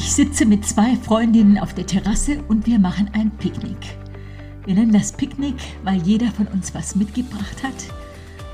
[0.00, 3.98] Ich sitze mit zwei Freundinnen auf der Terrasse und wir machen ein Picknick.
[4.64, 7.74] Wir nennen das Picknick, weil jeder von uns was mitgebracht hat.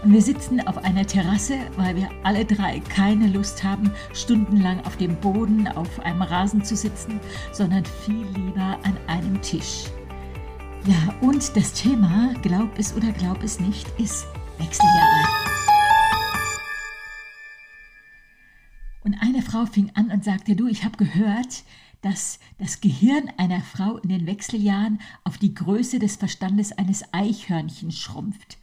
[0.02, 4.96] Und wir sitzen auf einer Terrasse, weil wir alle drei keine Lust haben, stundenlang auf
[4.96, 7.20] dem Boden auf einem Rasen zu sitzen,
[7.52, 9.84] sondern viel lieber an einem Tisch.
[10.86, 14.26] Ja, und das Thema, glaub es oder glaub es nicht, ist
[14.58, 15.53] Wechseljahre.
[19.04, 21.62] Und eine Frau fing an und sagte, du, ich habe gehört,
[22.00, 27.98] dass das Gehirn einer Frau in den Wechseljahren auf die Größe des Verstandes eines Eichhörnchens
[27.98, 28.58] schrumpft.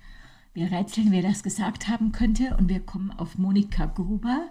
[0.54, 4.50] Wir rätseln, wer das gesagt haben könnte, und wir kommen auf Monika Gruber.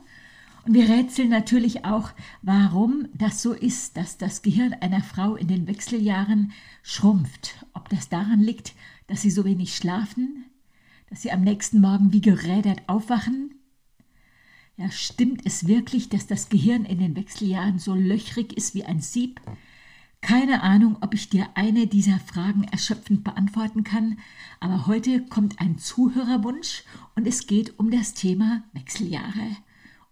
[0.64, 2.10] Und wir rätseln natürlich auch,
[2.42, 6.52] warum das so ist, dass das Gehirn einer Frau in den Wechseljahren
[6.82, 7.66] schrumpft.
[7.74, 8.74] Ob das daran liegt,
[9.08, 10.44] dass sie so wenig schlafen,
[11.08, 13.54] dass sie am nächsten Morgen wie gerädert aufwachen.
[14.80, 19.02] Ja, stimmt es wirklich, dass das Gehirn in den Wechseljahren so löchrig ist wie ein
[19.02, 19.38] Sieb?
[20.22, 24.18] Keine Ahnung, ob ich dir eine dieser Fragen erschöpfend beantworten kann,
[24.58, 29.58] aber heute kommt ein Zuhörerwunsch und es geht um das Thema Wechseljahre.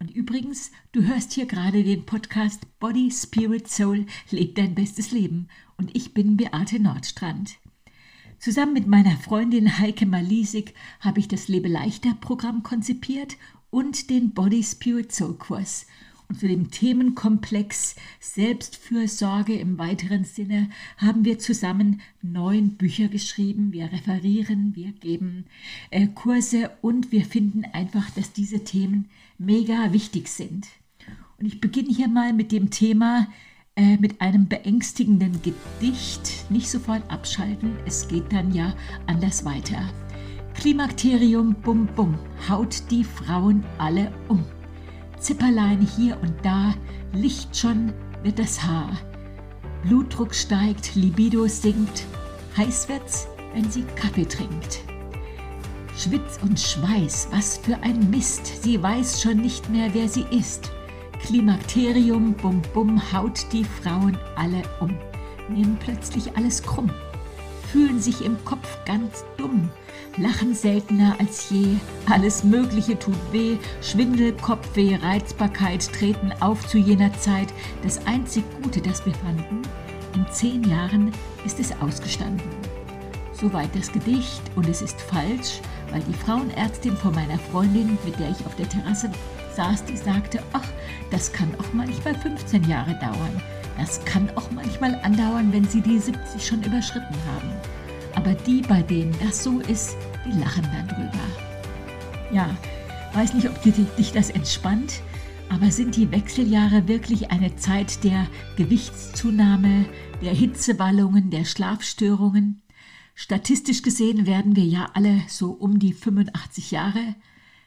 [0.01, 5.49] Und übrigens, du hörst hier gerade den Podcast Body, Spirit, Soul, leb dein bestes Leben.
[5.79, 7.57] Und ich bin Beate Nordstrand.
[8.39, 13.37] Zusammen mit meiner Freundin Heike Malisik habe ich das Lebe leichter Programm konzipiert
[13.71, 15.87] und den Body, Spirit, Soul Kurs.
[16.29, 23.73] Und zu dem Themenkomplex Selbstfürsorge im weiteren Sinne haben wir zusammen neun Bücher geschrieben.
[23.73, 25.47] Wir referieren, wir geben
[25.91, 30.67] äh, Kurse und wir finden einfach, dass diese Themen mega wichtig sind.
[31.39, 33.29] Und ich beginne hier mal mit dem Thema,
[33.77, 36.51] äh, mit einem beängstigenden Gedicht.
[36.51, 38.75] Nicht sofort abschalten, es geht dann ja
[39.07, 39.89] anders weiter.
[40.59, 44.45] Klimakterium, bum bum, haut die Frauen alle um.
[45.17, 46.75] Zipperlein hier und da,
[47.13, 47.93] Licht schon
[48.25, 48.91] wird das Haar.
[49.85, 52.07] Blutdruck steigt, Libido sinkt,
[52.57, 54.81] heiß wird's, wenn sie Kaffee trinkt.
[55.97, 60.73] Schwitz und Schweiß, was für ein Mist, sie weiß schon nicht mehr, wer sie ist.
[61.21, 64.91] Klimakterium, bum bum, haut die Frauen alle um,
[65.49, 66.91] nehmen plötzlich alles krumm,
[67.73, 69.71] fühlen sich im Kopf ganz dumm,
[70.17, 71.77] lachen seltener als je,
[72.11, 77.49] alles Mögliche tut weh, Schwindel, Kopfweh, Reizbarkeit treten auf zu jener Zeit.
[77.83, 79.63] Das einzig Gute, das wir fanden,
[80.15, 81.13] in zehn Jahren
[81.45, 82.49] ist es ausgestanden.
[83.33, 85.61] Soweit das Gedicht und es ist falsch,
[85.93, 89.11] weil die Frauenärztin von meiner Freundin, mit der ich auf der Terrasse
[89.55, 90.67] saß, die sagte, ach,
[91.11, 93.43] das kann auch manchmal 15 Jahre dauern.
[93.79, 97.51] Das kann auch manchmal andauern, wenn Sie die 70 schon überschritten haben.
[98.17, 99.97] Aber die, bei denen das so ist,
[100.27, 102.33] die lachen dann drüber.
[102.33, 102.51] Ja,
[103.15, 105.01] weiß nicht, ob dich das entspannt,
[105.49, 109.87] aber sind die Wechseljahre wirklich eine Zeit der Gewichtszunahme,
[110.21, 112.63] der Hitzewallungen, der Schlafstörungen?
[113.15, 117.15] Statistisch gesehen werden wir ja alle so um die 85 Jahre.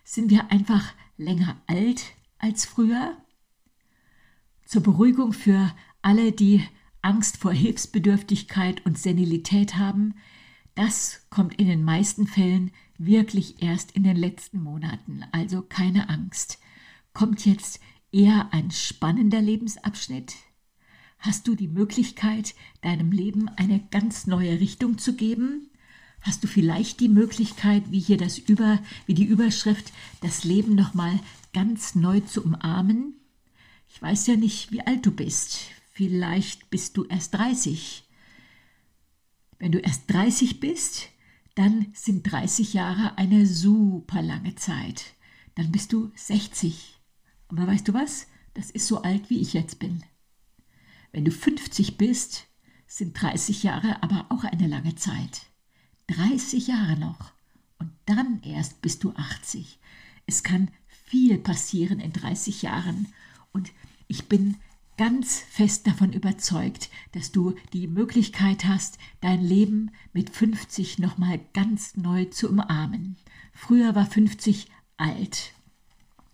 [0.04, 2.04] Sind wir einfach länger alt
[2.38, 3.18] als früher?
[4.66, 6.64] Zur Beruhigung für alle, die
[7.02, 10.16] Angst vor Hilfsbedürftigkeit und Senilität haben,
[10.76, 16.60] das kommt in den meisten Fällen wirklich erst in den letzten Monaten, also keine Angst.
[17.14, 17.80] Kommt jetzt
[18.12, 20.36] eher ein spannender Lebensabschnitt?
[21.20, 25.70] Hast du die Möglichkeit, deinem Leben eine ganz neue Richtung zu geben?
[26.22, 29.92] Hast du vielleicht die Möglichkeit, wie hier das über, wie die Überschrift,
[30.22, 31.20] das Leben nochmal
[31.54, 33.16] ganz neu zu umarmen?
[33.90, 35.60] Ich weiß ja nicht, wie alt du bist.
[36.02, 38.04] Vielleicht bist du erst 30.
[39.60, 41.10] Wenn du erst 30 bist,
[41.54, 45.14] dann sind 30 Jahre eine super lange Zeit.
[45.54, 47.00] Dann bist du 60.
[47.50, 48.26] Aber weißt du was?
[48.56, 50.04] Das ist so alt, wie ich jetzt bin.
[51.12, 52.48] Wenn du 50 bist,
[52.88, 55.52] sind 30 Jahre aber auch eine lange Zeit.
[56.08, 57.32] 30 Jahre noch.
[57.78, 59.78] Und dann erst bist du 80.
[60.26, 63.14] Es kann viel passieren in 30 Jahren.
[63.52, 63.70] Und
[64.08, 64.58] ich bin
[64.98, 71.96] ganz fest davon überzeugt, dass du die Möglichkeit hast, dein Leben mit 50 nochmal ganz
[71.96, 73.16] neu zu umarmen.
[73.54, 74.68] Früher war 50
[74.98, 75.54] alt.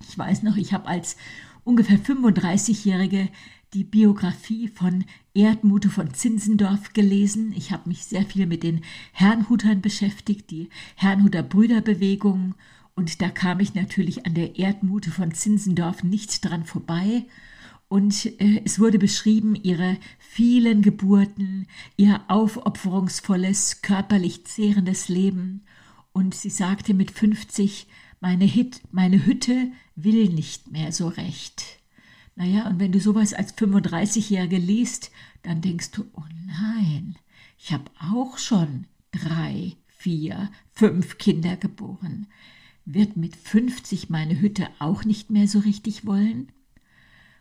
[0.08, 1.18] Ich weiß noch, ich habe als
[1.64, 3.30] ungefähr 35-Jährige
[3.74, 7.54] die Biografie von Erdmute von Zinsendorf gelesen.
[7.56, 8.82] Ich habe mich sehr viel mit den
[9.12, 12.56] Herrnhutern beschäftigt, die Herrnhuter Brüderbewegung.
[12.96, 17.26] Und da kam ich natürlich an der Erdmute von Zinsendorf nicht dran vorbei.
[17.90, 25.64] Und äh, es wurde beschrieben, ihre vielen Geburten, ihr aufopferungsvolles, körperlich zehrendes Leben.
[26.12, 27.88] Und sie sagte mit 50,
[28.20, 31.64] meine, Hit, meine Hütte will nicht mehr so recht.
[32.36, 35.12] Naja, und wenn du sowas als 35-Jährige liest,
[35.44, 37.16] dann denkst du, oh nein,
[37.58, 42.28] ich habe auch schon drei, vier, fünf Kinder geboren.
[42.86, 46.52] Wird mit 50 meine Hütte auch nicht mehr so richtig wollen?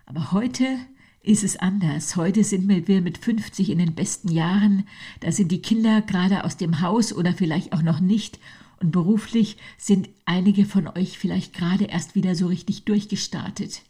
[0.07, 0.79] Aber heute
[1.23, 2.15] ist es anders.
[2.15, 4.87] Heute sind wir mit 50 in den besten Jahren.
[5.21, 8.39] Da sind die Kinder gerade aus dem Haus oder vielleicht auch noch nicht.
[8.81, 13.83] Und beruflich sind einige von euch vielleicht gerade erst wieder so richtig durchgestartet.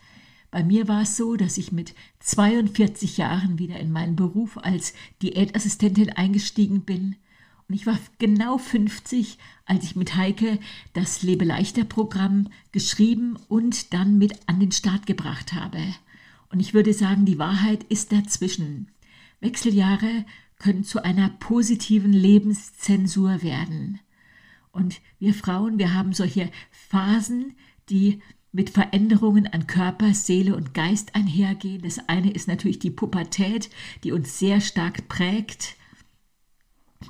[0.51, 4.95] Bei mir war es so, dass ich mit 42 Jahren wieder in meinen Beruf als
[5.21, 7.17] Diätassistentin eingestiegen bin.
[7.69, 9.37] Und ich war genau 50,
[9.67, 10.59] als ich mit Heike
[10.95, 15.79] das Lebe leichter Programm geschrieben und dann mit an den Start gebracht habe.
[16.51, 18.89] Und ich würde sagen, die Wahrheit ist dazwischen.
[19.41, 20.25] Wechseljahre
[20.59, 24.01] können zu einer positiven Lebenszensur werden.
[24.73, 27.55] Und wir Frauen, wir haben solche Phasen,
[27.89, 28.21] die
[28.53, 31.83] mit Veränderungen an Körper, Seele und Geist einhergehen.
[31.83, 33.69] Das eine ist natürlich die Pubertät,
[34.03, 35.77] die uns sehr stark prägt.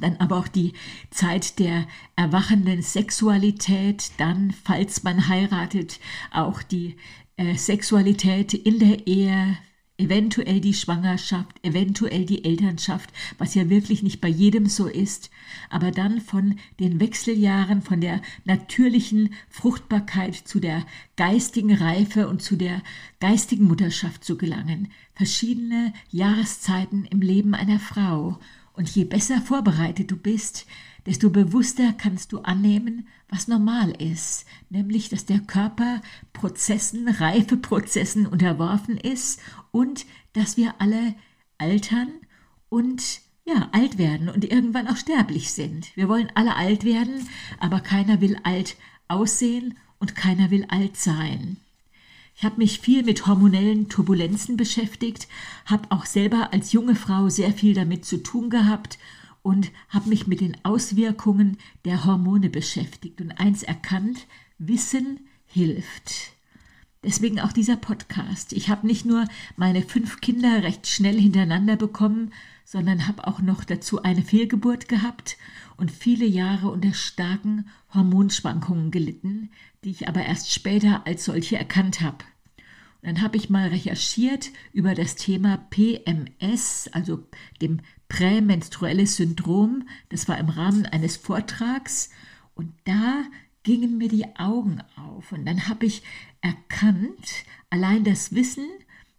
[0.00, 0.73] Dann aber auch die
[1.11, 1.87] Zeit der
[2.17, 6.00] erwachenden Sexualität, dann, falls man heiratet,
[6.32, 6.97] auch die
[7.37, 9.59] äh, Sexualität in der Ehe,
[9.99, 15.31] eventuell die Schwangerschaft, eventuell die Elternschaft, was ja wirklich nicht bei jedem so ist,
[15.71, 20.85] aber dann von den Wechseljahren, von der natürlichen Fruchtbarkeit zu der
[21.17, 22.83] geistigen Reife und zu der
[23.21, 24.93] geistigen Mutterschaft zu gelangen.
[25.15, 28.39] Verschiedene Jahreszeiten im Leben einer Frau.
[28.75, 30.67] Und je besser vorbereitet du bist,
[31.06, 36.00] desto bewusster kannst du annehmen, was normal ist, nämlich dass der Körper
[36.32, 41.14] Prozessen, Reifeprozessen unterworfen ist und dass wir alle
[41.58, 42.08] altern
[42.69, 45.97] und ja, alt werden und irgendwann auch sterblich sind.
[45.97, 47.29] Wir wollen alle alt werden,
[47.61, 48.76] aber keiner will alt
[49.06, 51.58] aussehen und keiner will alt sein.
[52.35, 55.26] Ich habe mich viel mit hormonellen Turbulenzen beschäftigt,
[55.64, 58.99] habe auch selber als junge Frau sehr viel damit zu tun gehabt
[59.46, 64.26] und habe mich mit den Auswirkungen der Hormone beschäftigt und eins erkannt,
[64.58, 66.32] Wissen hilft.
[67.04, 68.52] Deswegen auch dieser Podcast.
[68.52, 72.32] Ich habe nicht nur meine fünf Kinder recht schnell hintereinander bekommen,
[72.64, 75.37] sondern habe auch noch dazu eine Fehlgeburt gehabt
[75.76, 79.50] und viele Jahre unter starken Hormonschwankungen gelitten,
[79.84, 82.25] die ich aber erst später als solche erkannt habe.
[83.02, 87.22] Dann habe ich mal recherchiert über das Thema PMS, also
[87.62, 87.78] dem
[88.08, 89.88] prämenstruelles Syndrom.
[90.08, 92.11] Das war im Rahmen eines Vortrags.
[92.55, 93.25] Und da
[93.62, 95.32] gingen mir die Augen auf.
[95.32, 96.03] Und dann habe ich
[96.41, 98.67] erkannt, allein das Wissen,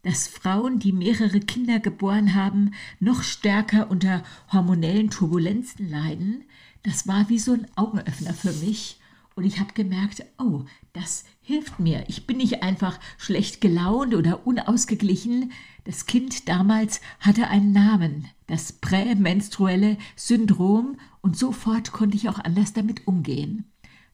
[0.04, 6.45] dass Frauen, die mehrere Kinder geboren haben, noch stärker unter hormonellen Turbulenzen leiden,
[6.84, 9.00] das war wie so ein Augenöffner für mich
[9.38, 10.63] und ich habe gemerkt, oh,
[10.94, 12.04] das hilft mir.
[12.07, 15.51] Ich bin nicht einfach schlecht gelaunt oder unausgeglichen.
[15.84, 22.74] Das Kind damals hatte einen Namen, das prämenstruelle Syndrom, und sofort konnte ich auch anders
[22.74, 23.66] damit umgehen.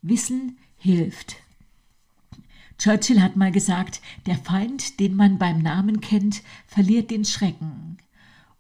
[0.02, 1.38] Wissen hilft.
[2.78, 7.98] Churchill hat mal gesagt, der Feind, den man beim Namen kennt, verliert den Schrecken.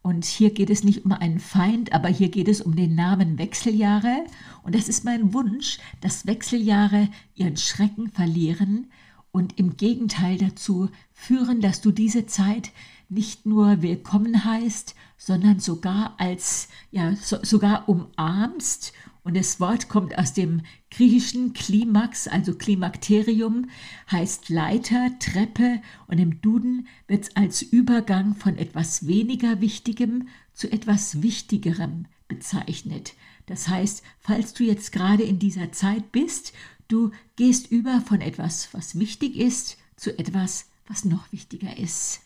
[0.03, 3.39] Und hier geht es nicht um einen Feind, aber hier geht es um den Namen
[3.39, 4.25] Wechseljahre.
[4.61, 8.91] Und das ist mein Wunsch, dass Wechseljahre ihren Schrecken verlieren
[9.31, 12.71] und im Gegenteil dazu führen, dass du diese Zeit
[13.07, 18.91] nicht nur willkommen heißt, sondern sogar als, ja, so, sogar umarmst
[19.23, 20.61] und das Wort kommt aus dem
[20.91, 23.69] griechischen Klimax, also Klimakterium,
[24.11, 30.71] heißt Leiter, Treppe und im Duden wird es als Übergang von etwas weniger Wichtigem zu
[30.71, 33.13] etwas Wichtigerem bezeichnet.
[33.45, 36.53] Das heißt, falls du jetzt gerade in dieser Zeit bist,
[36.87, 42.21] du gehst über von etwas, was wichtig ist, zu etwas, was noch wichtiger ist.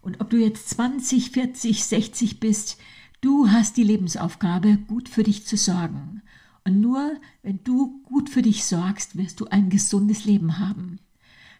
[0.00, 2.78] Und ob du jetzt 20, 40, 60 bist,
[3.20, 6.22] Du hast die Lebensaufgabe, gut für dich zu sorgen.
[6.64, 11.00] Und nur wenn du gut für dich sorgst, wirst du ein gesundes Leben haben.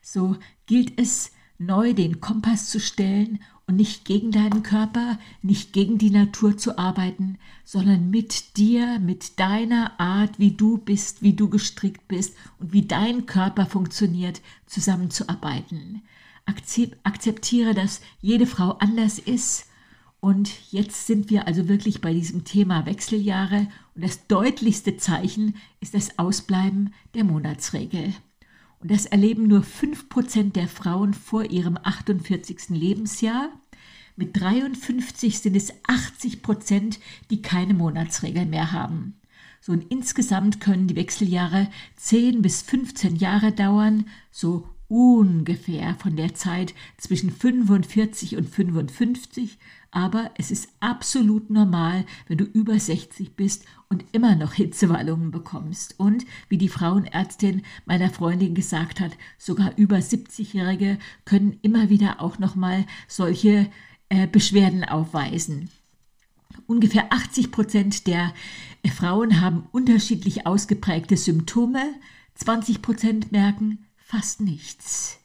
[0.00, 0.36] So
[0.66, 6.10] gilt es, neu den Kompass zu stellen und nicht gegen deinen Körper, nicht gegen die
[6.10, 12.06] Natur zu arbeiten, sondern mit dir, mit deiner Art, wie du bist, wie du gestrickt
[12.06, 16.02] bist und wie dein Körper funktioniert, zusammenzuarbeiten.
[17.02, 19.67] Akzeptiere, dass jede Frau anders ist
[20.20, 25.94] und jetzt sind wir also wirklich bei diesem Thema Wechseljahre und das deutlichste Zeichen ist
[25.94, 28.14] das Ausbleiben der Monatsregel.
[28.80, 32.70] Und das erleben nur 5% der Frauen vor ihrem 48.
[32.70, 33.50] Lebensjahr.
[34.16, 36.98] Mit 53 sind es 80 Prozent,
[37.30, 39.20] die keine Monatsregel mehr haben.
[39.60, 46.34] So und insgesamt können die Wechseljahre 10 bis 15 Jahre dauern, so ungefähr von der
[46.34, 49.58] Zeit zwischen 45 und 55,
[49.90, 55.98] aber es ist absolut normal, wenn du über 60 bist und immer noch Hitzewallungen bekommst.
[55.98, 62.38] Und wie die Frauenärztin meiner Freundin gesagt hat, sogar über 70-Jährige können immer wieder auch
[62.38, 63.70] noch mal solche
[64.08, 65.70] äh, Beschwerden aufweisen.
[66.66, 68.34] Ungefähr 80 Prozent der
[68.82, 71.94] äh, Frauen haben unterschiedlich ausgeprägte Symptome.
[72.34, 75.18] 20 Prozent merken fast nichts.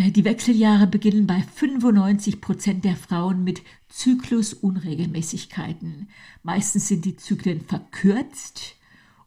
[0.00, 6.08] Äh, die Wechseljahre beginnen bei 95 Prozent der Frauen mit Zyklusunregelmäßigkeiten.
[6.42, 8.76] Meistens sind die Zyklen verkürzt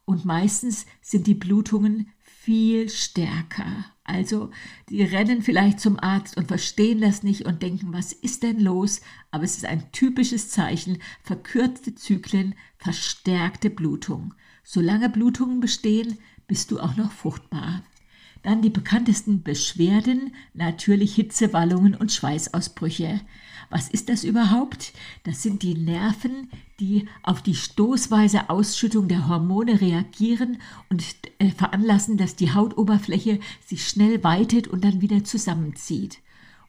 [0.06, 3.86] und meistens sind die Blutungen viel stärker.
[4.04, 4.50] Also,
[4.90, 9.00] die rennen vielleicht zum Arzt und verstehen das nicht und denken, was ist denn los?
[9.32, 14.34] Aber es ist ein typisches Zeichen, verkürzte Zyklen, verstärkte Blutung.
[14.64, 17.82] Solange Blutungen bestehen, bist du auch noch fruchtbar.
[18.44, 23.22] Dann die bekanntesten Beschwerden, natürlich Hitzewallungen und Schweißausbrüche.
[23.70, 24.94] Was ist das überhaupt?
[25.24, 30.58] Das sind die Nerven, die auf die stoßweise Ausschüttung der Hormone reagieren
[30.90, 31.04] und
[31.40, 36.20] äh, veranlassen, dass die Hautoberfläche sich schnell weitet und dann wieder zusammenzieht.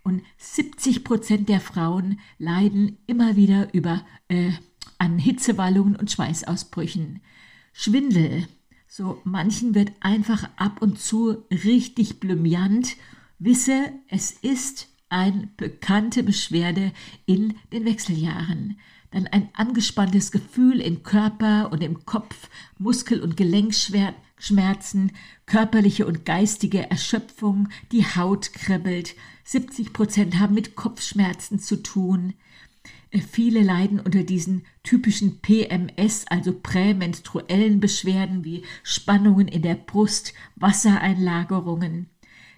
[0.04, 4.52] Und 70 Prozent der Frauen leiden immer wieder über, äh,
[4.98, 7.20] an Hitzewallungen und Schweißausbrüchen.
[7.72, 8.46] Schwindel,
[8.96, 12.96] so manchen wird einfach ab und zu richtig blümiant.
[13.40, 16.92] Wisse, es ist eine bekannte Beschwerde
[17.26, 18.78] in den Wechseljahren.
[19.10, 22.48] Dann ein angespanntes Gefühl im Körper und im Kopf,
[22.78, 25.10] Muskel- und Gelenkschmerzen,
[25.46, 29.16] körperliche und geistige Erschöpfung, die Haut kribbelt.
[29.42, 32.34] 70 Prozent haben mit Kopfschmerzen zu tun.
[33.30, 42.08] Viele leiden unter diesen typischen PMS, also prämenstruellen Beschwerden wie Spannungen in der Brust, Wassereinlagerungen.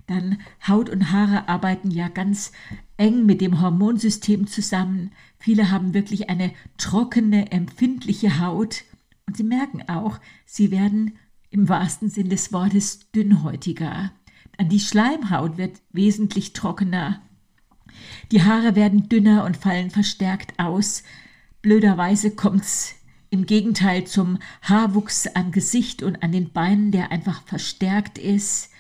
[0.06, 2.52] Dann Haut und Haare arbeiten ja ganz
[2.97, 5.11] eng mit dem Hormonsystem zusammen.
[5.38, 8.85] Viele haben wirklich eine trockene, empfindliche Haut
[9.26, 11.18] und sie merken auch, sie werden
[11.50, 14.12] im wahrsten Sinn des Wortes dünnhäutiger.
[14.56, 17.21] Dann die Schleimhaut wird wesentlich trockener.
[18.32, 21.02] Die Haare werden dünner und fallen verstärkt aus.
[21.62, 22.96] Blöderweise kommt's
[23.30, 28.70] im Gegenteil zum Haarwuchs am Gesicht und an den Beinen, der einfach verstärkt ist.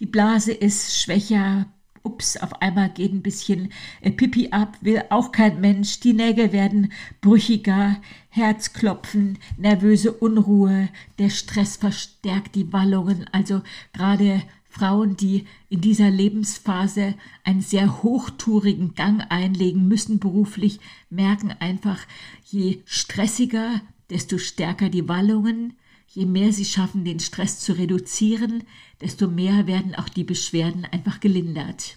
[0.00, 1.66] Die Blase ist schwächer.
[2.02, 5.98] Ups, auf einmal geht ein bisschen äh, Pipi ab, will auch kein Mensch.
[5.98, 7.96] Die Nägel werden brüchiger,
[8.28, 13.26] Herzklopfen, nervöse Unruhe, der Stress verstärkt die Wallungen.
[13.32, 14.42] Also gerade
[14.76, 17.14] Frauen, die in dieser Lebensphase
[17.44, 22.00] einen sehr hochtourigen Gang einlegen müssen beruflich, merken einfach,
[22.44, 23.80] je stressiger,
[24.10, 25.74] desto stärker die Wallungen,
[26.08, 28.64] je mehr sie schaffen, den Stress zu reduzieren,
[29.00, 31.96] desto mehr werden auch die Beschwerden einfach gelindert.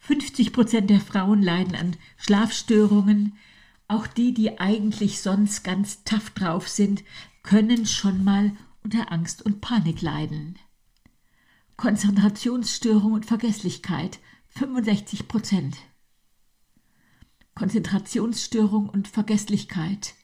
[0.00, 3.34] 50 Prozent der Frauen leiden an Schlafstörungen.
[3.86, 7.04] Auch die, die eigentlich sonst ganz tough drauf sind,
[7.42, 8.52] können schon mal
[8.82, 10.56] unter Angst und Panik leiden.
[11.76, 15.76] Konzentrationsstörung und Vergesslichkeit 65 Prozent.
[17.54, 20.14] Konzentrationsstörung und Vergesslichkeit,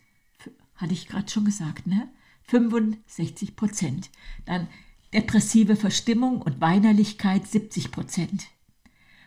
[0.77, 2.09] hatte ich gerade schon gesagt, ne?
[2.45, 4.11] 65 Prozent.
[4.47, 4.69] Dann
[5.13, 8.47] depressive Verstimmung und Weinerlichkeit 70 Prozent.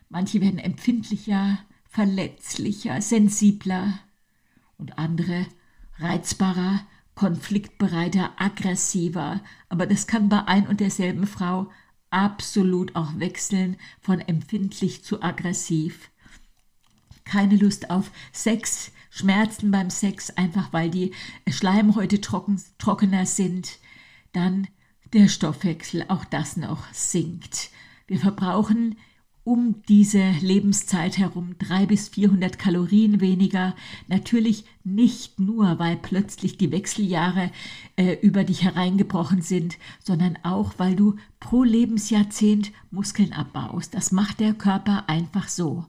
[0.09, 3.99] Manche werden empfindlicher, verletzlicher, sensibler
[4.77, 5.45] und andere
[5.97, 9.41] reizbarer, konfliktbereiter, aggressiver.
[9.69, 11.69] Aber das kann bei ein und derselben Frau
[12.13, 16.10] absolut auch wechseln von empfindlich zu aggressiv.
[17.25, 21.12] Keine Lust auf Sex, Schmerzen beim Sex, einfach weil die
[21.50, 23.79] Schleimhäute trocken, trockener sind.
[24.32, 24.67] Dann
[25.13, 27.70] der Stoffwechsel, auch das noch sinkt.
[28.08, 28.98] Wir verbrauchen
[29.43, 33.75] um diese Lebenszeit herum drei bis 400 Kalorien weniger.
[34.07, 37.51] Natürlich nicht nur, weil plötzlich die Wechseljahre
[37.97, 43.93] äh, über dich hereingebrochen sind, sondern auch, weil du pro Lebensjahrzehnt Muskeln abbaust.
[43.93, 45.85] Das macht der Körper einfach so.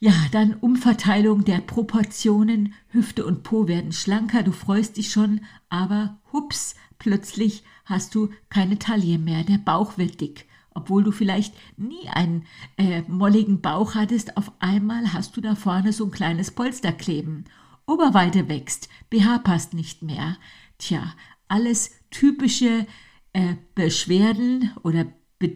[0.00, 2.72] Ja, dann Umverteilung der Proportionen.
[2.88, 8.78] Hüfte und Po werden schlanker, du freust dich schon, aber hups, plötzlich hast du keine
[8.78, 10.47] Taille mehr, der Bauch wird dick
[10.78, 15.92] obwohl du vielleicht nie einen äh, molligen Bauch hattest, auf einmal hast du da vorne
[15.92, 17.44] so ein kleines Polster kleben.
[17.84, 20.36] Oberweite wächst, BH passt nicht mehr.
[20.78, 21.14] Tja,
[21.48, 22.86] alles typische
[23.32, 25.06] äh, Beschwerden oder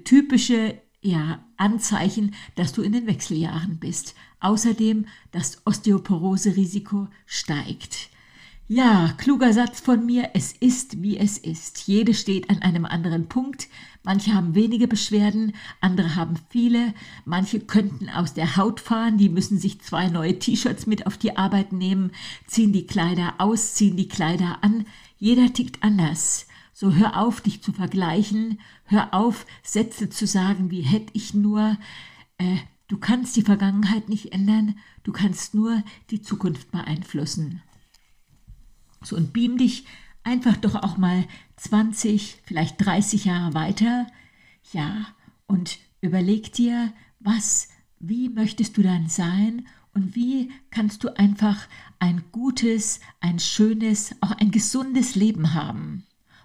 [0.04, 4.14] typische ja, Anzeichen, dass du in den Wechseljahren bist.
[4.40, 8.10] Außerdem das Osteoporose-Risiko steigt.
[8.74, 11.86] Ja, kluger Satz von mir, es ist wie es ist.
[11.86, 13.68] Jede steht an einem anderen Punkt.
[14.04, 16.92] Manche haben wenige Beschwerden, andere haben viele.
[17.25, 21.37] Manche könnten aus der Haut fahren, die müssen sich zwei neue T-Shirts mit auf die
[21.37, 22.11] Arbeit nehmen,
[22.47, 24.87] ziehen die Kleider aus, ziehen die Kleider an.
[25.18, 26.49] Jeder tickt anders.
[26.73, 31.78] So hör auf, dich zu vergleichen, hör auf, Sätze zu sagen wie hätte ich nur.
[32.38, 32.56] Äh,
[32.88, 37.62] du kannst die Vergangenheit nicht ändern, du kannst nur die Zukunft beeinflussen.
[39.04, 39.85] So und beam dich
[40.24, 41.24] einfach doch auch mal
[41.56, 44.06] 20, vielleicht 30 Jahre weiter.
[44.72, 45.06] Ja,
[45.46, 52.24] und überleg dir, was, wie möchtest du dann sein und wie kannst du einfach ein
[52.32, 56.04] gutes, ein schönes, auch ein gesundes Leben haben.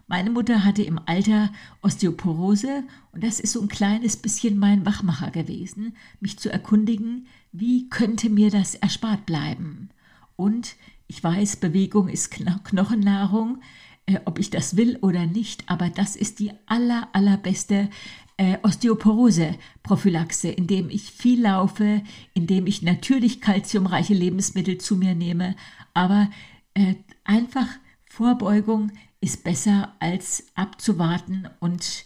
[0.10, 5.31] Meine Mutter hatte im Alter Osteoporose und das ist so ein kleines bisschen mein Wachmacher
[5.31, 9.89] gewesen, mich zu erkundigen, wie könnte mir das erspart bleiben.
[10.38, 10.75] Und
[11.08, 13.62] ich weiß, Bewegung ist Knochennahrung,
[14.06, 17.90] äh, ob ich das will oder nicht, aber das ist die aller, allerbeste
[18.38, 25.56] äh, Osteoporose-Prophylaxe, indem ich viel laufe, indem ich natürlich kalziumreiche Lebensmittel zu mir nehme,
[25.94, 26.30] aber
[26.74, 27.68] äh, einfach
[28.06, 32.06] Vorbeugung ist besser als abzuwarten und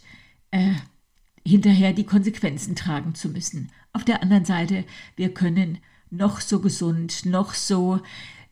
[0.50, 0.74] äh,
[1.46, 3.70] hinterher die Konsequenzen tragen zu müssen.
[3.92, 4.84] Auf der anderen Seite,
[5.16, 5.78] wir können
[6.10, 8.00] noch so gesund, noch so,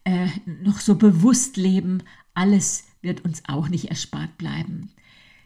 [0.04, 0.28] äh,
[0.62, 2.02] noch so bewusst leben,
[2.34, 4.90] alles wird uns auch nicht erspart bleiben.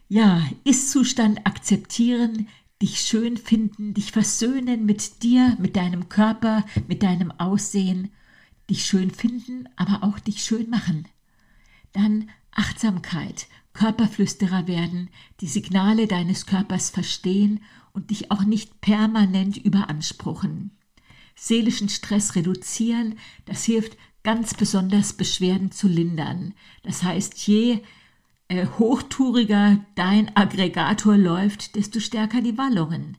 [0.07, 2.47] Ja, Ist-Zustand akzeptieren,
[2.81, 8.11] dich schön finden, dich versöhnen mit dir, mit deinem Körper, mit deinem Aussehen,
[8.69, 11.07] dich schön finden, aber auch dich schön machen.
[11.93, 15.09] Dann Achtsamkeit, Körperflüsterer werden,
[15.41, 17.61] die Signale deines Körpers verstehen
[17.93, 20.71] und dich auch nicht permanent überanspruchen.
[21.35, 26.53] Seelischen Stress reduzieren, das hilft ganz besonders Beschwerden zu lindern.
[26.83, 27.79] Das heißt, je
[28.49, 33.17] äh, hochtouriger dein Aggregator läuft, desto stärker die Wallungen.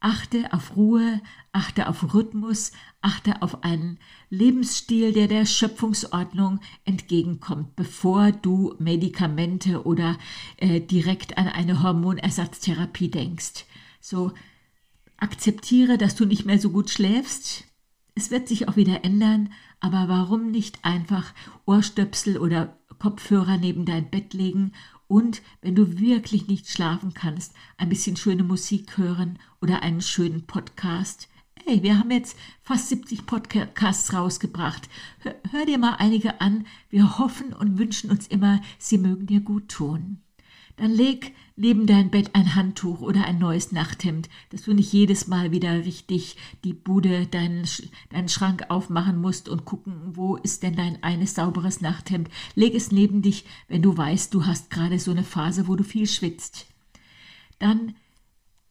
[0.00, 1.20] Achte auf Ruhe,
[1.52, 3.98] achte auf Rhythmus, achte auf einen
[4.30, 10.16] Lebensstil, der der Schöpfungsordnung entgegenkommt, bevor du Medikamente oder
[10.56, 13.66] äh, direkt an eine Hormonersatztherapie denkst.
[14.00, 14.32] So
[15.18, 17.67] akzeptiere, dass du nicht mehr so gut schläfst.
[18.18, 21.32] Es wird sich auch wieder ändern, aber warum nicht einfach
[21.66, 24.72] Ohrstöpsel oder Kopfhörer neben dein Bett legen
[25.06, 30.48] und, wenn du wirklich nicht schlafen kannst, ein bisschen schöne Musik hören oder einen schönen
[30.48, 31.28] Podcast.
[31.64, 34.88] Hey, wir haben jetzt fast 70 Podcasts rausgebracht.
[35.20, 36.66] Hör, hör dir mal einige an.
[36.90, 40.22] Wir hoffen und wünschen uns immer, sie mögen dir gut tun.
[40.78, 45.26] Dann leg neben dein Bett ein Handtuch oder ein neues Nachthemd, dass du nicht jedes
[45.26, 47.66] Mal wieder richtig die Bude, deinen,
[48.10, 52.30] deinen Schrank aufmachen musst und gucken, wo ist denn dein eines sauberes Nachthemd.
[52.54, 55.82] Leg es neben dich, wenn du weißt, du hast gerade so eine Phase, wo du
[55.82, 56.66] viel schwitzt.
[57.58, 57.96] Dann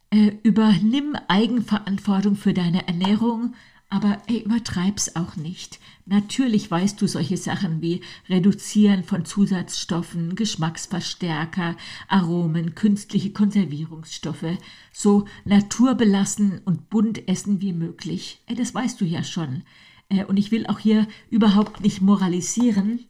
[0.10, 3.54] äh, übernimm Eigenverantwortung für deine Ernährung,
[3.90, 5.80] aber ey, übertreib's auch nicht.
[6.10, 11.76] Natürlich weißt du solche Sachen wie Reduzieren von Zusatzstoffen, Geschmacksverstärker,
[12.08, 14.58] Aromen, künstliche Konservierungsstoffe,
[14.94, 18.42] so naturbelassen und bunt essen wie möglich.
[18.48, 19.64] Das weißt du ja schon.
[20.08, 23.06] Äh, und ich will auch hier überhaupt nicht moralisieren.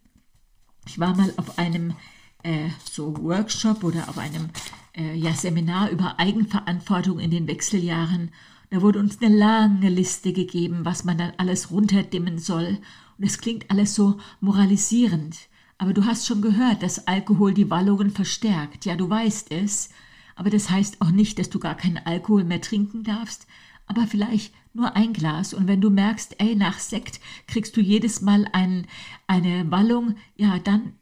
[0.88, 1.93] Ich war mal auf einem
[2.41, 4.49] äh, so Workshop oder auf einem
[4.95, 8.31] äh, ja, Seminar über Eigenverantwortung in den Wechseljahren
[8.69, 12.80] da wurde uns eine lange Liste gegeben, was man dann alles runterdimmen soll.
[13.17, 15.38] Und es klingt alles so moralisierend.
[15.77, 18.86] Aber du hast schon gehört, dass Alkohol die Wallungen verstärkt.
[18.86, 19.89] Ja, du weißt es.
[20.36, 23.47] Aber das heißt auch nicht, dass du gar keinen Alkohol mehr trinken darfst.
[23.86, 25.53] Aber vielleicht nur ein Glas.
[25.53, 28.86] Und wenn du merkst, ey, nach Sekt kriegst du jedes Mal ein,
[29.27, 30.93] eine Wallung, ja, dann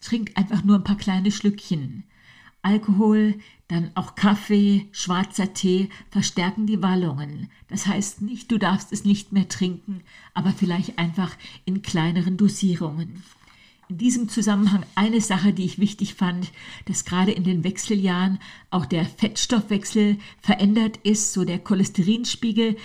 [0.00, 2.04] trink einfach nur ein paar kleine Schlückchen.
[2.62, 3.34] Alkohol,
[3.68, 7.50] dann auch Kaffee, schwarzer Tee verstärken die Wallungen.
[7.68, 10.02] Das heißt nicht, du darfst es nicht mehr trinken,
[10.34, 13.22] aber vielleicht einfach in kleineren Dosierungen.
[13.88, 16.52] In diesem Zusammenhang eine Sache, die ich wichtig fand,
[16.86, 18.38] dass gerade in den Wechseljahren
[18.70, 22.76] auch der Fettstoffwechsel verändert ist, so der Cholesterinspiegel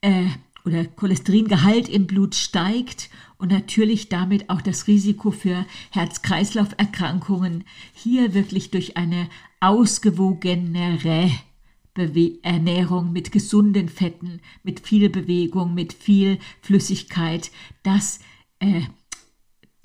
[0.00, 0.26] äh,
[0.64, 8.70] oder Cholesteringehalt im Blut steigt und natürlich damit auch das Risiko für Herz-Kreislauf-Erkrankungen hier wirklich
[8.70, 9.28] durch eine
[9.60, 11.30] ausgewogenere
[11.94, 17.50] Bewe Ernährung mit gesunden Fetten, mit viel Bewegung, mit viel Flüssigkeit,
[17.82, 18.20] das
[18.60, 18.82] äh,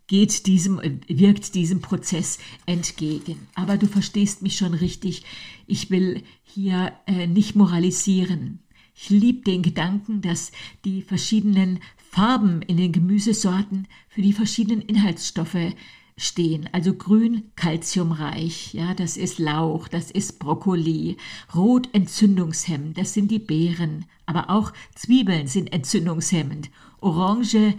[0.08, 3.48] geht diesem, wirkt diesem Prozess entgegen.
[3.56, 5.24] Aber du verstehst mich schon richtig.
[5.66, 8.60] Ich will hier äh, nicht moralisieren.
[8.96, 10.52] Ich liebe den Gedanken, dass
[10.86, 15.74] die verschiedenen Farben in den Gemüsesorten für die verschiedenen Inhaltsstoffe
[16.18, 16.70] stehen.
[16.72, 21.18] Also grün kalziumreich, ja, das ist Lauch, das ist Brokkoli,
[21.54, 26.70] rot entzündungshemmend, das sind die Beeren, aber auch Zwiebeln sind entzündungshemmend.
[27.02, 27.76] Orange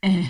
[0.00, 0.24] äh,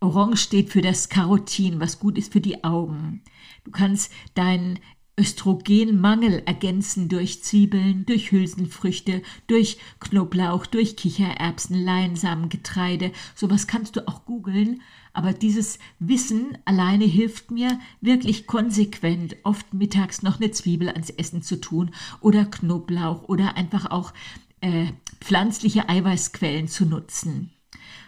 [0.00, 3.22] Orange steht für das Carotin, was gut ist für die Augen.
[3.64, 4.78] Du kannst deinen
[5.18, 13.10] Östrogenmangel ergänzen durch Zwiebeln, durch Hülsenfrüchte, durch Knoblauch, durch Kichererbsen, Leinsamen, Getreide.
[13.34, 14.80] Sowas kannst du auch googeln.
[15.12, 21.42] Aber dieses Wissen alleine hilft mir wirklich konsequent, oft mittags noch eine Zwiebel ans Essen
[21.42, 24.12] zu tun oder Knoblauch oder einfach auch
[24.60, 24.86] äh,
[25.20, 27.50] pflanzliche Eiweißquellen zu nutzen.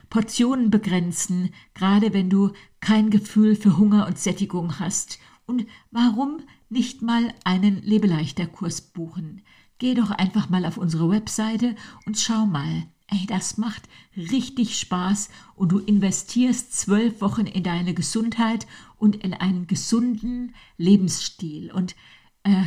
[0.09, 5.19] Portionen begrenzen, gerade wenn du kein Gefühl für Hunger und Sättigung hast.
[5.47, 9.43] Und warum nicht mal einen Lebeleichter-Kurs buchen?
[9.79, 11.75] Geh doch einfach mal auf unsere Webseite
[12.07, 12.85] und schau mal.
[13.09, 18.67] Ey, das macht richtig Spaß und du investierst zwölf Wochen in deine Gesundheit
[18.99, 21.73] und in einen gesunden Lebensstil.
[21.73, 21.97] Und
[22.45, 22.67] äh,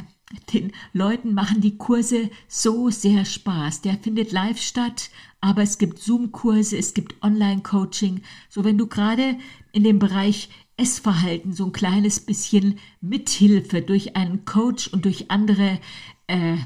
[0.53, 3.81] den Leuten machen die Kurse so sehr Spaß.
[3.81, 8.21] Der findet live statt, aber es gibt Zoom-Kurse, es gibt Online-Coaching.
[8.49, 9.37] So, wenn du gerade
[9.71, 15.79] in dem Bereich Essverhalten so ein kleines bisschen Mithilfe durch einen Coach und durch andere
[16.27, 16.57] äh,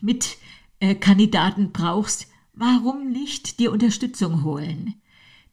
[0.00, 4.94] Mitkandidaten brauchst, warum nicht dir Unterstützung holen?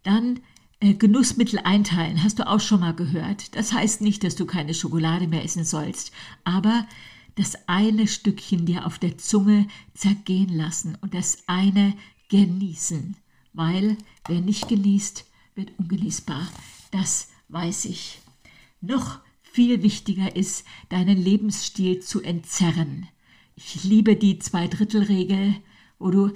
[0.04, 0.42] Dann
[0.80, 3.56] äh, Genussmittel einteilen, hast du auch schon mal gehört.
[3.56, 6.12] Das heißt nicht, dass du keine Schokolade mehr essen sollst,
[6.44, 6.88] aber
[7.36, 11.94] das eine Stückchen dir auf der Zunge zergehen lassen und das eine
[12.30, 13.16] genießen,
[13.54, 16.48] weil wer nicht genießt, wird ungenießbar.
[16.92, 18.20] Das weiß ich.
[18.82, 23.08] Noch viel wichtiger ist, deinen Lebensstil zu entzerren.
[23.56, 25.56] Ich liebe die Zweidrittelregel,
[26.00, 26.32] wo du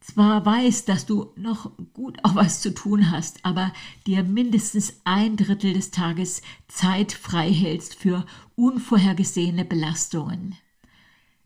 [0.00, 3.72] zwar weißt, dass du noch gut auch was zu tun hast, aber
[4.06, 10.56] dir mindestens ein Drittel des Tages Zeit frei hältst für unvorhergesehene Belastungen.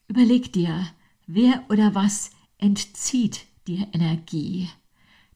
[0.08, 0.88] Überleg dir,
[1.26, 4.68] wer oder was entzieht dir Energie.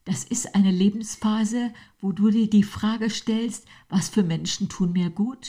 [0.05, 5.11] Das ist eine Lebensphase, wo du dir die Frage stellst, was für Menschen tun mir
[5.11, 5.49] gut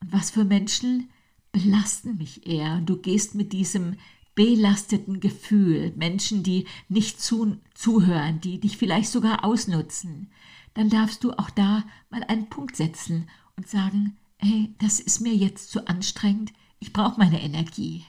[0.00, 1.10] und was für Menschen
[1.50, 2.74] belasten mich eher.
[2.74, 3.96] Und du gehst mit diesem
[4.36, 10.30] belasteten Gefühl, Menschen, die nicht zu, zuhören, die dich vielleicht sogar ausnutzen,
[10.74, 15.34] dann darfst du auch da mal einen Punkt setzen und sagen, hey, das ist mir
[15.34, 18.04] jetzt zu anstrengend, ich brauche meine Energie.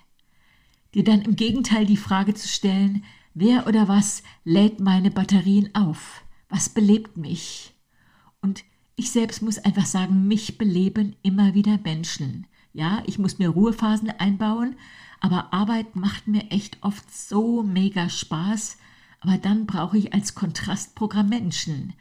[0.94, 3.06] Dir dann im Gegenteil die Frage zu stellen,
[3.40, 6.24] wer oder was lädt meine Batterien auf?
[6.50, 7.74] Was belebt mich?
[8.42, 8.64] Und
[8.96, 12.48] ich selbst muss einfach sagen, mich beleben immer wieder Menschen.
[12.74, 14.76] Ja, ich muss mir Ruhephasen einbauen,
[15.20, 18.78] aber Arbeit macht mir echt oft so mega Spaß.
[19.20, 21.94] Aber dann brauche ich als Kontrastprogramm Menschen.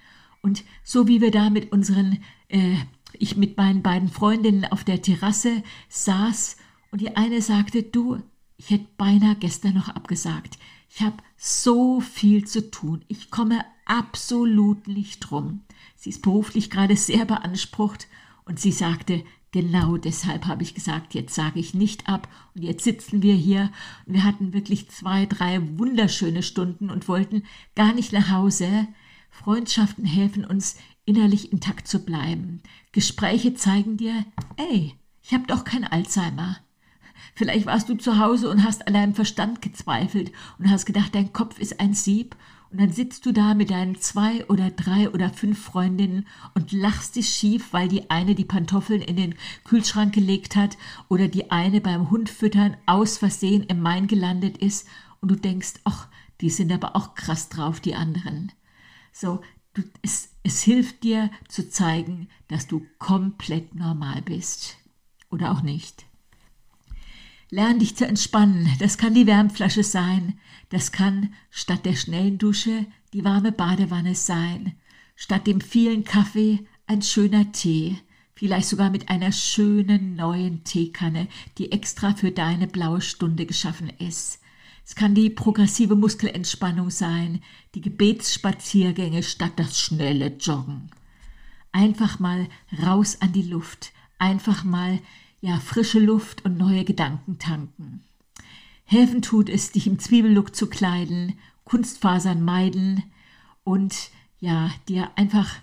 [0.43, 2.19] Und so wie wir da mit unseren,
[2.49, 2.77] äh,
[3.13, 6.57] ich mit meinen beiden Freundinnen auf der Terrasse saß
[6.93, 8.23] und die eine sagte, du,
[8.57, 10.59] ich hätte beinahe gestern noch abgesagt.
[10.89, 13.05] Ich habe so viel zu tun.
[13.09, 15.63] Ich komme absolut nicht drum.
[15.97, 18.07] Sie ist beruflich gerade sehr beansprucht
[18.45, 19.25] und sie sagte,
[19.57, 23.73] Genau deshalb habe ich gesagt, jetzt sage ich nicht ab und jetzt sitzen wir hier.
[24.05, 27.43] Und wir hatten wirklich zwei, drei wunderschöne Stunden und wollten
[27.75, 28.87] gar nicht nach Hause.
[29.31, 32.61] Freundschaften helfen uns, innerlich intakt zu bleiben.
[32.93, 34.27] Gespräche zeigen dir,
[34.59, 36.59] ey, ich habe doch kein Alzheimer.
[37.37, 41.35] Vielleicht warst du zu Hause und hast an deinem Verstand gezweifelt und hast gedacht, dein
[41.35, 42.35] Kopf ist ein Sieb
[42.71, 47.15] und dann sitzt du da mit deinen zwei oder drei oder fünf Freundinnen und lachst
[47.15, 51.83] dich schief, weil die eine die Pantoffeln in den Kühlschrank gelegt hat oder die eine
[51.83, 54.89] beim Hundfüttern aus Versehen im Main gelandet ist
[55.21, 56.09] und du denkst, ach,
[56.41, 58.51] die sind aber auch krass drauf, die anderen.
[59.13, 59.43] So,
[59.75, 64.79] du, es, es hilft dir zu zeigen, dass du komplett normal bist.
[65.31, 66.06] Oder auch nicht.
[67.51, 68.69] Lern dich zu entspannen.
[68.79, 70.39] Das kann die Wärmflasche sein.
[70.71, 74.75] Das kann statt der schnellen Dusche die warme Badewanne sein.
[75.15, 77.99] Statt dem vielen Kaffee ein schöner Tee.
[78.35, 84.41] Vielleicht sogar mit einer schönen neuen Teekanne, die extra für deine blaue Stunde geschaffen ist.
[84.85, 87.43] Es kann die progressive Muskelentspannung sein,
[87.75, 90.91] die Gebetsspaziergänge statt das schnelle Joggen.
[91.73, 92.49] Einfach mal
[92.85, 95.01] raus an die Luft, einfach mal
[95.47, 98.03] ja, frische Luft und neue Gedanken tanken.
[98.85, 103.05] Helfen tut es, dich im Zwiebellook zu kleiden, Kunstfasern meiden
[103.63, 105.55] und ja, dir einfach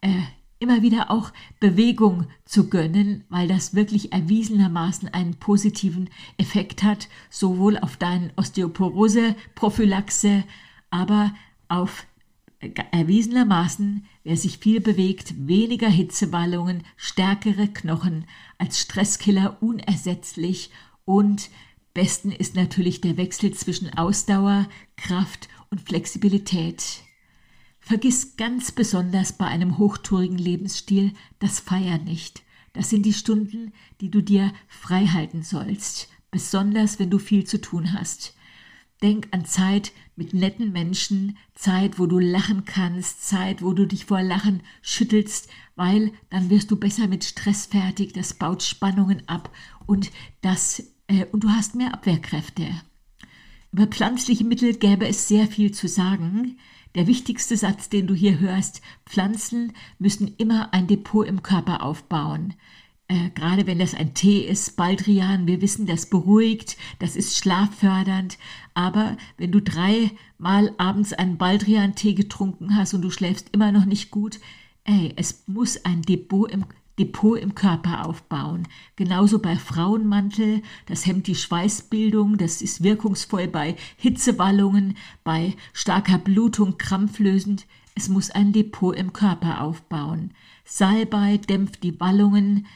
[0.00, 0.22] äh,
[0.58, 1.30] immer wieder auch
[1.60, 10.42] Bewegung zu gönnen, weil das wirklich erwiesenermaßen einen positiven Effekt hat, sowohl auf deine Osteoporose-Prophylaxe,
[10.90, 11.32] aber
[11.68, 12.06] auf
[12.92, 18.26] erwiesenermaßen, wer sich viel bewegt, weniger Hitzewallungen, stärkere Knochen,
[18.58, 20.70] als Stresskiller unersetzlich
[21.04, 21.50] und
[21.94, 27.02] besten ist natürlich der Wechsel zwischen Ausdauer, Kraft und Flexibilität.
[27.80, 32.42] Vergiss ganz besonders bei einem hochtourigen Lebensstil das Feiern nicht.
[32.72, 37.60] Das sind die Stunden, die du dir frei halten sollst, besonders wenn du viel zu
[37.60, 38.34] tun hast.
[39.02, 44.04] Denk an Zeit mit netten Menschen, Zeit, wo du lachen kannst, Zeit, wo du dich
[44.04, 49.50] vor Lachen schüttelst, weil dann wirst du besser mit Stress fertig, das baut Spannungen ab
[49.86, 50.10] und
[50.40, 52.68] das äh, und du hast mehr Abwehrkräfte.
[53.72, 56.58] Über pflanzliche Mittel gäbe es sehr viel zu sagen.
[56.94, 62.54] Der wichtigste Satz, den du hier hörst, Pflanzen müssen immer ein Depot im Körper aufbauen.
[63.12, 68.38] Äh, gerade wenn das ein Tee ist, Baldrian, wir wissen, das beruhigt, das ist schlaffördernd.
[68.72, 74.10] Aber wenn du dreimal abends einen Baldrian-Tee getrunken hast und du schläfst immer noch nicht
[74.10, 74.40] gut,
[74.84, 76.64] ey, es muss ein Depot im,
[76.98, 78.66] Depot im Körper aufbauen.
[78.96, 86.78] Genauso bei Frauenmantel, das hemmt die Schweißbildung, das ist wirkungsvoll bei Hitzewallungen, bei starker Blutung,
[86.78, 87.66] krampflösend.
[87.94, 90.32] Es muss ein Depot im Körper aufbauen.
[90.64, 92.66] Salbei dämpft die Wallungen,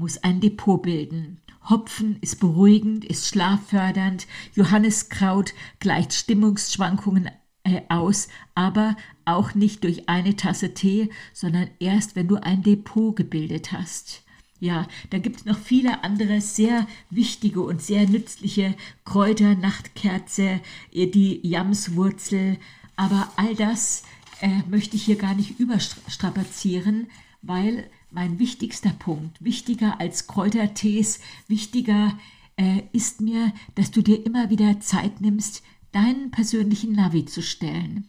[0.00, 1.38] muss ein Depot bilden.
[1.68, 7.30] Hopfen ist beruhigend, ist schlaffördernd, Johanniskraut gleicht Stimmungsschwankungen
[7.64, 13.14] äh, aus, aber auch nicht durch eine Tasse Tee, sondern erst, wenn du ein Depot
[13.14, 14.24] gebildet hast.
[14.58, 20.60] Ja, da gibt es noch viele andere sehr wichtige und sehr nützliche Kräuter, Nachtkerze,
[20.92, 22.56] äh, die Jamswurzel,
[22.96, 24.02] aber all das
[24.40, 27.08] äh, möchte ich hier gar nicht überstrapazieren,
[27.42, 32.18] weil mein wichtigster Punkt, wichtiger als Kräutertees, wichtiger
[32.56, 38.08] äh, ist mir, dass du dir immer wieder Zeit nimmst, deinen persönlichen Navi zu stellen.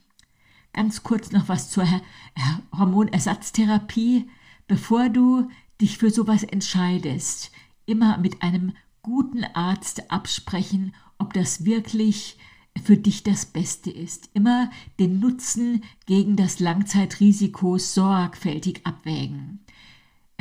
[0.73, 1.85] Ganz kurz noch was zur
[2.77, 4.29] Hormonersatztherapie.
[4.67, 5.49] Bevor du
[5.81, 7.51] dich für sowas entscheidest,
[7.85, 12.37] immer mit einem guten Arzt absprechen, ob das wirklich
[12.83, 14.29] für dich das Beste ist.
[14.33, 19.59] Immer den Nutzen gegen das Langzeitrisiko sorgfältig abwägen.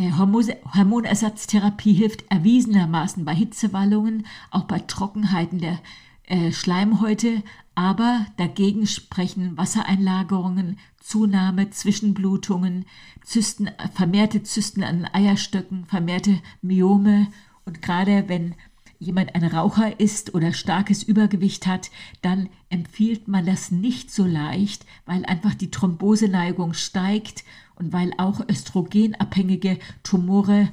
[0.01, 5.79] Äh, Hormonersatztherapie hilft erwiesenermaßen bei Hitzewallungen, auch bei Trockenheiten der
[6.25, 7.43] äh, Schleimhäute,
[7.75, 12.87] aber dagegen sprechen Wassereinlagerungen, Zunahme, Zwischenblutungen,
[13.25, 17.27] Zysten, vermehrte Zysten an Eierstöcken, vermehrte Myome
[17.67, 18.55] und gerade wenn
[19.01, 21.91] jemand ein Raucher ist oder starkes Übergewicht hat,
[22.23, 27.43] dann empfiehlt man das nicht so leicht, weil einfach die Thromboseneigung steigt
[27.75, 30.73] und weil auch östrogenabhängige Tumore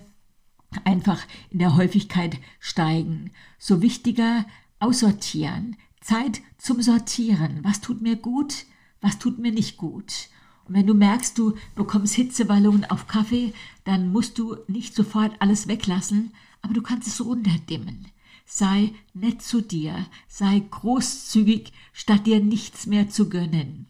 [0.84, 3.32] einfach in der Häufigkeit steigen.
[3.58, 4.46] So wichtiger
[4.80, 7.62] aussortieren, Zeit zum Sortieren.
[7.64, 8.66] Was tut mir gut,
[9.00, 10.28] was tut mir nicht gut.
[10.66, 13.54] Und wenn du merkst, du bekommst Hitzewallungen auf Kaffee,
[13.86, 18.08] dann musst du nicht sofort alles weglassen, aber du kannst es runterdimmen.
[18.50, 23.88] Sei nett zu dir, sei großzügig, statt dir nichts mehr zu gönnen.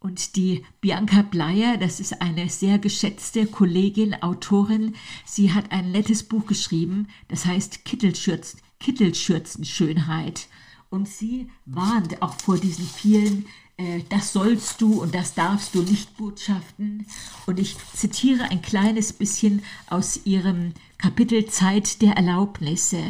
[0.00, 6.24] Und die Bianca Bleier, das ist eine sehr geschätzte Kollegin, Autorin, sie hat ein nettes
[6.24, 10.48] Buch geschrieben, das heißt Kittelschürzen, Kittelschürzenschönheit.
[10.90, 15.82] Und sie warnt auch vor diesen vielen äh, das sollst du und das darfst du
[15.82, 17.06] nicht Botschaften.
[17.46, 23.02] Und ich zitiere ein kleines bisschen aus ihrem Kapitel Zeit der Erlaubnisse.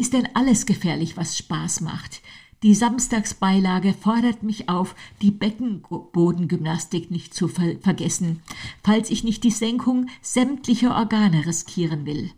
[0.00, 2.22] Ist denn alles gefährlich, was Spaß macht?
[2.62, 8.40] Die Samstagsbeilage fordert mich auf, die Beckenbodengymnastik nicht zu ver vergessen,
[8.84, 12.30] falls ich nicht die Senkung sämtlicher Organe riskieren will.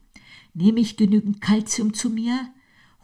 [0.54, 2.48] Nehme ich genügend Kalzium zu mir?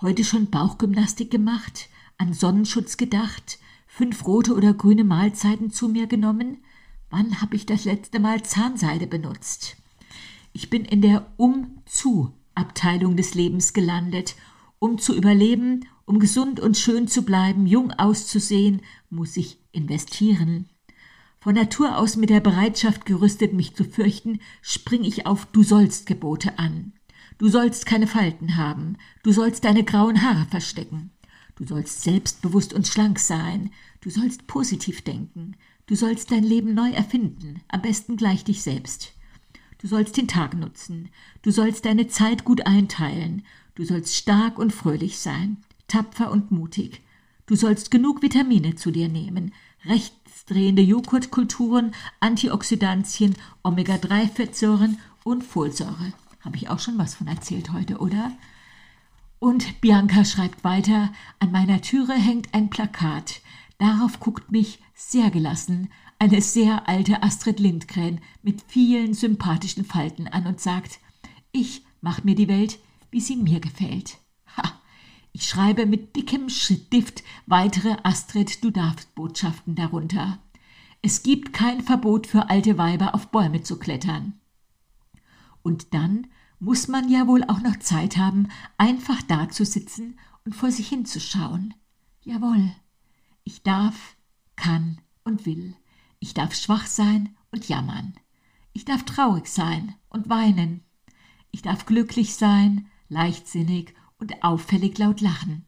[0.00, 1.90] Heute schon Bauchgymnastik gemacht?
[2.16, 3.58] An Sonnenschutz gedacht?
[3.86, 6.64] Fünf rote oder grüne Mahlzeiten zu mir genommen?
[7.10, 9.76] Wann habe ich das letzte Mal Zahnseide benutzt?
[10.54, 11.30] Ich bin in der
[12.56, 14.34] Um-zu-Abteilung des Lebens gelandet.
[14.78, 20.68] Um zu überleben um gesund und schön zu bleiben, jung auszusehen, muss ich investieren.
[21.40, 26.06] Von Natur aus mit der Bereitschaft gerüstet, mich zu fürchten, spring ich auf Du sollst
[26.06, 26.92] Gebote an.
[27.38, 31.10] Du sollst keine Falten haben, du sollst deine grauen Haare verstecken,
[31.56, 36.90] du sollst selbstbewusst und schlank sein, du sollst positiv denken, du sollst dein Leben neu
[36.92, 39.15] erfinden, am besten gleich dich selbst.
[39.78, 41.10] Du sollst den Tag nutzen,
[41.42, 47.02] du sollst deine Zeit gut einteilen, du sollst stark und fröhlich sein, tapfer und mutig.
[47.46, 49.52] Du sollst genug Vitamine zu dir nehmen,
[49.84, 56.12] rechtsdrehende Joghurtkulturen, Antioxidantien, Omega-3-Fettsäuren und Folsäure.
[56.40, 58.32] Habe ich auch schon was von erzählt heute, oder?
[59.38, 63.42] Und Bianca schreibt weiter, an meiner Türe hängt ein Plakat.
[63.78, 70.46] Darauf guckt mich sehr gelassen eine sehr alte Astrid Lindgren mit vielen sympathischen Falten an
[70.46, 70.98] und sagt,
[71.52, 72.78] ich mach mir die Welt,
[73.10, 74.18] wie sie mir gefällt.
[74.56, 74.80] Ha!
[75.32, 80.38] Ich schreibe mit dickem Stift weitere Astrid Du darfst Botschaften darunter.
[81.02, 84.40] Es gibt kein Verbot für alte Weiber auf Bäume zu klettern.
[85.62, 86.26] Und dann
[86.58, 88.48] muss man ja wohl auch noch Zeit haben,
[88.78, 91.74] einfach da zu sitzen und vor sich hinzuschauen.
[92.22, 92.72] Jawohl,
[93.44, 94.16] ich darf,
[94.56, 95.76] kann und will.
[96.18, 98.14] Ich darf schwach sein und jammern.
[98.72, 100.82] Ich darf traurig sein und weinen.
[101.50, 105.66] Ich darf glücklich sein, leichtsinnig und auffällig laut lachen.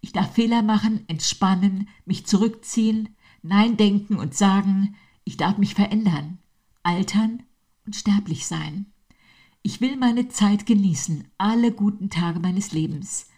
[0.00, 6.38] Ich darf Fehler machen, entspannen, mich zurückziehen, Nein denken und sagen, ich darf mich verändern,
[6.82, 7.42] altern
[7.86, 8.92] und sterblich sein.
[9.62, 13.28] Ich will meine Zeit genießen, alle guten Tage meines Lebens.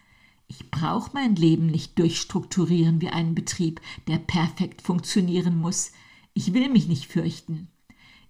[0.47, 5.91] Ich brauche mein Leben nicht durchstrukturieren wie einen Betrieb, der perfekt funktionieren muss.
[6.33, 7.67] Ich will mich nicht fürchten.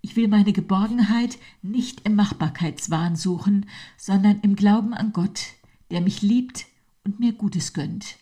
[0.01, 5.39] Ich will meine Geborgenheit nicht im Machbarkeitswahn suchen, sondern im Glauben an Gott,
[5.91, 6.65] der mich liebt
[7.05, 8.17] und mir Gutes gönnt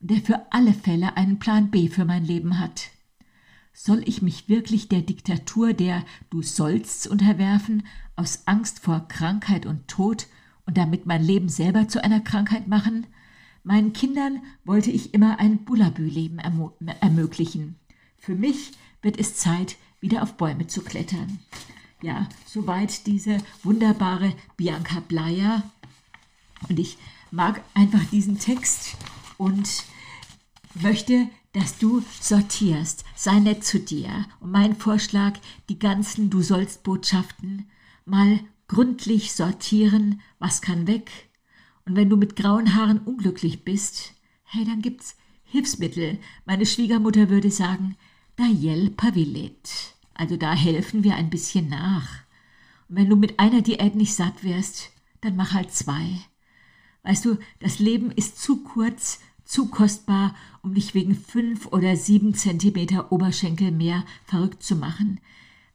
[0.00, 2.90] und der für alle Fälle einen Plan B für mein Leben hat.
[3.72, 9.88] Soll ich mich wirklich der Diktatur der Du sollst unterwerfen, aus Angst vor Krankheit und
[9.88, 10.28] Tod
[10.66, 13.08] und damit mein Leben selber zu einer Krankheit machen?
[13.64, 17.76] Meinen Kindern wollte ich immer ein Bullabü-Leben ermöglichen.
[18.16, 18.72] Für mich
[19.04, 21.38] wird es Zeit, wieder auf Bäume zu klettern.
[22.02, 25.62] Ja, soweit diese wunderbare Bianca Bleier.
[26.68, 26.98] Und ich
[27.30, 28.96] mag einfach diesen Text
[29.38, 29.84] und
[30.74, 33.04] möchte, dass du sortierst.
[33.14, 34.26] Sei nett zu dir.
[34.40, 35.38] Und mein Vorschlag,
[35.68, 37.70] die ganzen Du sollst Botschaften
[38.04, 41.10] mal gründlich sortieren, was kann weg.
[41.86, 44.14] Und wenn du mit grauen Haaren unglücklich bist,
[44.44, 46.18] hey, dann gibt's Hilfsmittel.
[46.44, 47.96] Meine Schwiegermutter würde sagen,
[48.36, 49.94] da jelpa villet.
[50.14, 52.22] Also da helfen wir ein bisschen nach.
[52.88, 56.20] Und wenn du mit einer Diät nicht satt wirst, dann mach halt zwei.
[57.02, 62.34] Weißt du, das Leben ist zu kurz, zu kostbar, um dich wegen fünf oder sieben
[62.34, 65.20] Zentimeter Oberschenkel mehr verrückt zu machen.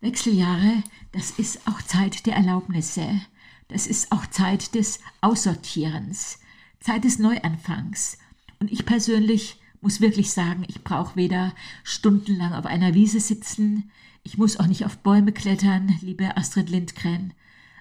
[0.02, 3.22] Wechseljahre, das ist auch Zeit der Erlaubnisse.
[3.68, 6.40] Das ist auch Zeit des Aussortierens,
[6.80, 8.18] Zeit des Neuanfangs.
[8.60, 13.92] Und ich persönlich muss wirklich sagen, ich brauche weder stundenlang auf einer Wiese sitzen,
[14.24, 17.34] ich muss auch nicht auf Bäume klettern, liebe Astrid Lindgren,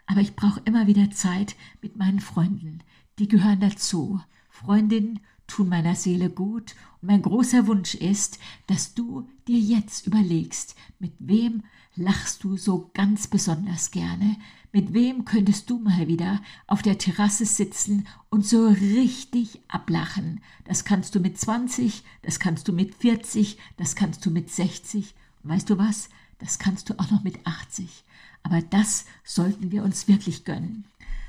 [0.06, 2.78] aber ich brauche immer wieder Zeit mit meinen Freunden.
[3.18, 4.20] Die gehören dazu.
[4.48, 10.76] Freundinnen tun meiner Seele gut und mein großer Wunsch ist, dass du dir jetzt überlegst,
[10.98, 11.64] mit wem
[11.96, 14.36] lachst du so ganz besonders gerne,
[14.72, 20.40] mit wem könntest du mal wieder auf der Terrasse sitzen und so richtig ablachen.
[20.64, 25.14] Das kannst du mit 20, das kannst du mit 40, das kannst du mit 60
[25.42, 28.04] und weißt du was, das kannst du auch noch mit 80.
[28.42, 30.84] Aber das sollten wir uns wirklich gönnen.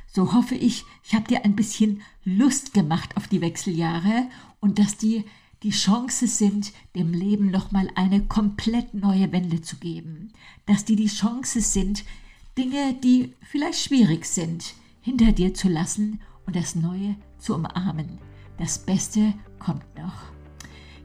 [0.07, 4.27] So hoffe ich, ich habe dir ein bisschen Lust gemacht auf die Wechseljahre
[4.59, 5.23] und dass die
[5.63, 10.31] die Chance sind, dem Leben nochmal eine komplett neue Wende zu geben.
[10.65, 12.05] Dass die die Chance sind,
[12.59, 18.17] Dinge, die vielleicht schwierig sind, hinter dir zu lassen und das Neue zu umarmen.
[18.57, 20.23] Das Beste kommt noch.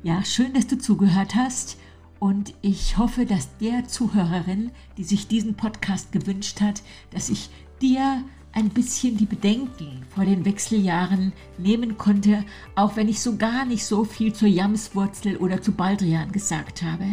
[0.02, 1.78] Ja, schön, dass du zugehört hast
[2.18, 8.24] und ich hoffe, dass der Zuhörerin, die sich diesen Podcast gewünscht hat, dass ich dir
[8.50, 13.84] ein bisschen die Bedenken vor den Wechseljahren nehmen konnte, auch wenn ich so gar nicht
[13.84, 17.06] so viel zur Jamswurzel oder zu Baldrian gesagt habe.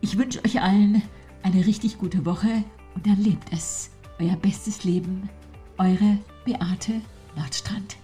[0.00, 1.02] Ich wünsche euch allen
[1.42, 2.62] eine richtig gute Woche
[2.94, 3.90] und dann lebt es.
[4.18, 5.28] Euer bestes Leben,
[5.78, 7.00] eure Beate
[7.36, 7.96] Nordstrand.